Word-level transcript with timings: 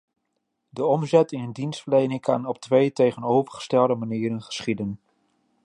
De 0.69 0.85
omzetting 0.85 1.43
in 1.43 1.51
dienstverlening 1.51 2.21
kan 2.21 2.45
op 2.45 2.59
twee 2.59 2.91
tegenovergestelde 2.91 3.95
manieren 3.95 4.41
geschieden. 4.41 4.99